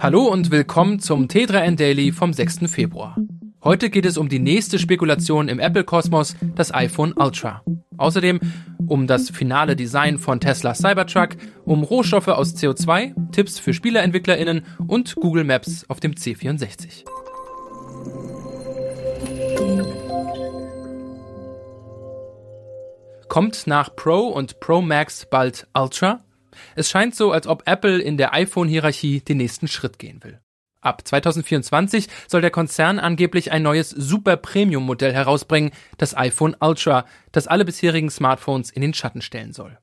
[0.00, 2.70] Hallo und willkommen zum T3N Daily vom 6.
[2.70, 3.16] Februar.
[3.64, 7.64] Heute geht es um die nächste Spekulation im Apple-Kosmos, das iPhone Ultra.
[7.96, 8.38] Außerdem
[8.86, 11.30] um das finale Design von Teslas Cybertruck,
[11.64, 17.04] um Rohstoffe aus CO2, Tipps für SpielerentwicklerInnen und Google Maps auf dem C64.
[23.26, 26.20] Kommt nach Pro und Pro Max bald Ultra?
[26.74, 30.40] Es scheint so, als ob Apple in der iPhone-Hierarchie den nächsten Schritt gehen will.
[30.80, 37.04] Ab 2024 soll der Konzern angeblich ein neues Super Premium Modell herausbringen, das iPhone Ultra,
[37.32, 39.78] das alle bisherigen Smartphones in den Schatten stellen soll.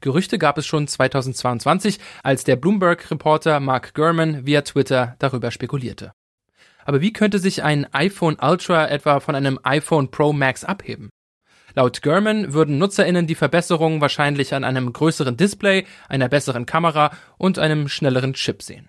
[0.00, 6.12] Gerüchte gab es schon 2022, als der Bloomberg-Reporter Mark Gurman via Twitter darüber spekulierte.
[6.86, 11.10] Aber wie könnte sich ein iPhone Ultra etwa von einem iPhone Pro Max abheben?
[11.74, 17.58] Laut Gurman würden NutzerInnen die Verbesserungen wahrscheinlich an einem größeren Display, einer besseren Kamera und
[17.58, 18.88] einem schnelleren Chip sehen.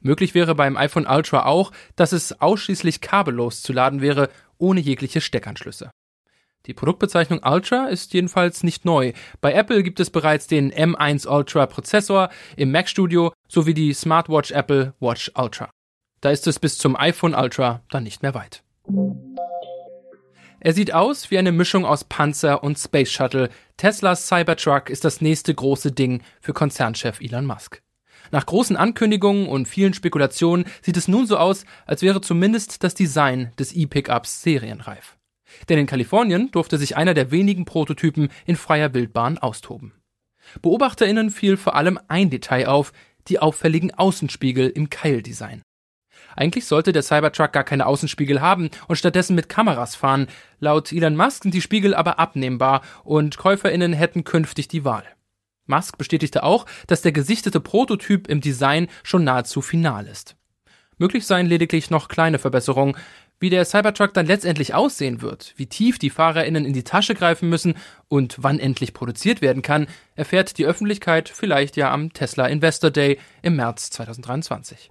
[0.00, 5.20] Möglich wäre beim iPhone Ultra auch, dass es ausschließlich kabellos zu laden wäre, ohne jegliche
[5.20, 5.90] Steckanschlüsse.
[6.66, 9.12] Die Produktbezeichnung Ultra ist jedenfalls nicht neu.
[9.40, 14.50] Bei Apple gibt es bereits den M1 Ultra Prozessor im Mac Studio sowie die Smartwatch
[14.50, 15.70] Apple Watch Ultra.
[16.20, 18.62] Da ist es bis zum iPhone Ultra dann nicht mehr weit.
[20.62, 23.48] Er sieht aus wie eine Mischung aus Panzer und Space Shuttle.
[23.78, 27.82] Teslas Cybertruck ist das nächste große Ding für Konzernchef Elon Musk.
[28.30, 32.94] Nach großen Ankündigungen und vielen Spekulationen sieht es nun so aus, als wäre zumindest das
[32.94, 35.16] Design des E-Pickups serienreif.
[35.70, 39.94] Denn in Kalifornien durfte sich einer der wenigen Prototypen in freier Wildbahn austoben.
[40.60, 42.92] BeobachterInnen fiel vor allem ein Detail auf,
[43.28, 45.62] die auffälligen Außenspiegel im Keildesign.
[46.36, 50.26] Eigentlich sollte der Cybertruck gar keine Außenspiegel haben und stattdessen mit Kameras fahren.
[50.58, 55.04] Laut Elon Musk sind die Spiegel aber abnehmbar und KäuferInnen hätten künftig die Wahl.
[55.66, 60.36] Musk bestätigte auch, dass der gesichtete Prototyp im Design schon nahezu final ist.
[60.98, 62.94] Möglich seien lediglich noch kleine Verbesserungen.
[63.42, 67.48] Wie der Cybertruck dann letztendlich aussehen wird, wie tief die FahrerInnen in die Tasche greifen
[67.48, 67.74] müssen
[68.08, 73.18] und wann endlich produziert werden kann, erfährt die Öffentlichkeit vielleicht ja am Tesla Investor Day
[73.40, 74.90] im März 2023.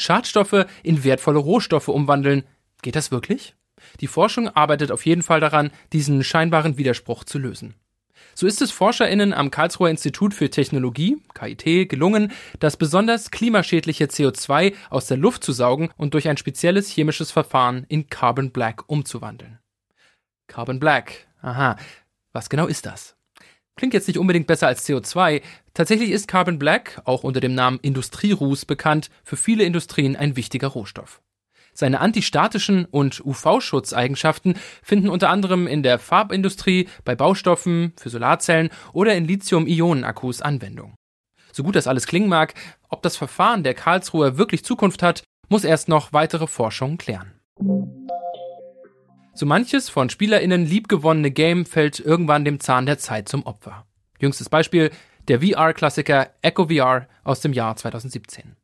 [0.00, 2.44] Schadstoffe in wertvolle Rohstoffe umwandeln.
[2.82, 3.54] Geht das wirklich?
[4.00, 7.74] Die Forschung arbeitet auf jeden Fall daran, diesen scheinbaren Widerspruch zu lösen.
[8.34, 14.74] So ist es ForscherInnen am Karlsruher Institut für Technologie, KIT, gelungen, das besonders klimaschädliche CO2
[14.88, 19.58] aus der Luft zu saugen und durch ein spezielles chemisches Verfahren in Carbon Black umzuwandeln.
[20.46, 21.26] Carbon Black.
[21.42, 21.76] Aha.
[22.32, 23.16] Was genau ist das?
[23.80, 25.40] Klingt jetzt nicht unbedingt besser als CO2.
[25.72, 30.68] Tatsächlich ist Carbon Black, auch unter dem Namen Industrieruß bekannt, für viele Industrien ein wichtiger
[30.68, 31.22] Rohstoff.
[31.72, 39.14] Seine antistatischen und UV-Schutzeigenschaften finden unter anderem in der Farbindustrie, bei Baustoffen, für Solarzellen oder
[39.14, 40.94] in Lithium-Ionen-Akkus Anwendung.
[41.50, 42.52] So gut das alles klingen mag,
[42.90, 47.39] ob das Verfahren der Karlsruher wirklich Zukunft hat, muss erst noch weitere Forschung klären.
[49.32, 53.86] So manches von SpielerInnen liebgewonnene Game fällt irgendwann dem Zahn der Zeit zum Opfer.
[54.18, 54.90] Jüngstes Beispiel
[55.28, 58.56] der VR-Klassiker Echo VR aus dem Jahr 2017.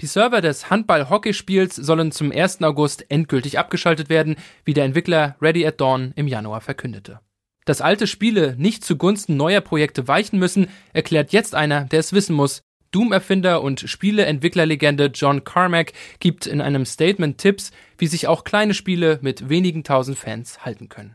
[0.00, 2.62] Die Server des Handball-Hockeyspiels sollen zum 1.
[2.62, 7.20] August endgültig abgeschaltet werden, wie der Entwickler Ready at Dawn im Januar verkündete.
[7.64, 12.36] Dass alte Spiele nicht zugunsten neuer Projekte weichen müssen, erklärt jetzt einer, der es wissen
[12.36, 12.60] muss,
[12.96, 19.18] Doom-Erfinder und Spieleentwicklerlegende John Carmack gibt in einem Statement Tipps, wie sich auch kleine Spiele
[19.20, 21.14] mit wenigen tausend Fans halten können.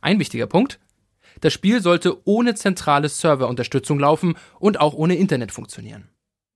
[0.00, 0.78] Ein wichtiger Punkt.
[1.40, 6.08] Das Spiel sollte ohne zentrale Serverunterstützung laufen und auch ohne Internet funktionieren.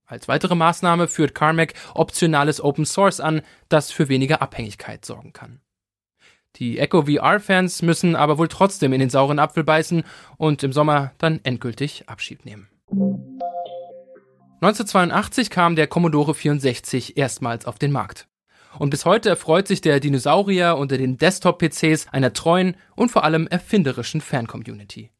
[0.05, 5.59] Als weitere Maßnahme führt Carmack optionales Open Source an, das für weniger Abhängigkeit sorgen kann.
[6.55, 10.05] Die Echo VR-Fans müssen aber wohl trotzdem in den sauren Apfel beißen
[10.37, 12.69] und im Sommer dann endgültig Abschied nehmen.
[14.65, 18.27] 1982 kam der Commodore 64 erstmals auf den Markt.
[18.79, 23.45] Und bis heute erfreut sich der Dinosaurier unter den Desktop-PCs einer treuen und vor allem
[23.45, 25.11] erfinderischen Fan-Community.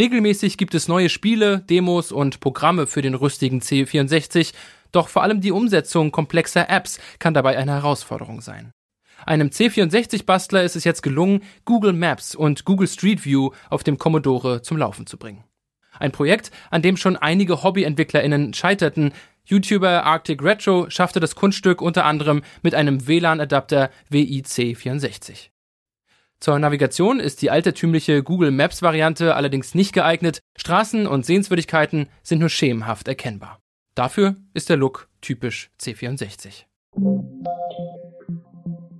[0.00, 4.52] Regelmäßig gibt es neue Spiele, Demos und Programme für den rüstigen C64,
[4.90, 8.72] doch vor allem die Umsetzung komplexer Apps kann dabei eine Herausforderung sein.
[9.24, 14.62] Einem C64-Bastler ist es jetzt gelungen, Google Maps und Google Street View auf dem Commodore
[14.62, 15.44] zum Laufen zu bringen.
[15.98, 19.12] Ein Projekt, an dem schon einige HobbyentwicklerInnen scheiterten.
[19.44, 25.48] YouTuber Arctic Retro schaffte das Kunststück unter anderem mit einem WLAN-Adapter WIC64.
[26.40, 30.40] Zur Navigation ist die altertümliche Google Maps Variante allerdings nicht geeignet.
[30.56, 33.60] Straßen und Sehenswürdigkeiten sind nur schemenhaft erkennbar.
[33.94, 36.64] Dafür ist der Look typisch C64.